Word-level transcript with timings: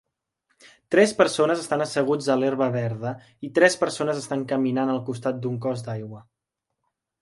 Tres 0.95 1.13
persones 1.19 1.61
estan 1.65 1.83
asseguts 1.85 2.31
a 2.35 2.39
l'herba 2.41 2.71
verda 2.77 3.13
i 3.49 3.53
tres 3.61 3.79
persones 3.85 4.25
estan 4.25 4.49
caminant 4.55 4.97
al 4.97 5.07
costat 5.13 5.43
d'un 5.45 5.65
cos 5.69 5.89
d'aigua. 5.91 6.29